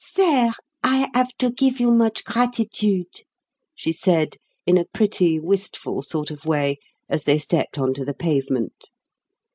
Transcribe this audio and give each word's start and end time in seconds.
"Sair, 0.03 0.53
I 0.83 1.11
have 1.13 1.29
to 1.37 1.51
give 1.51 1.79
you 1.79 1.91
much 1.91 2.23
gratitude," 2.23 3.21
she 3.75 3.91
said 3.91 4.37
in 4.65 4.75
a 4.75 4.85
pretty, 4.91 5.37
wistful 5.39 6.01
sort 6.01 6.31
of 6.31 6.43
way, 6.47 6.79
as 7.07 7.25
they 7.25 7.37
stepped 7.37 7.77
on 7.77 7.93
to 7.93 8.03
the 8.03 8.15
pavement. 8.15 8.89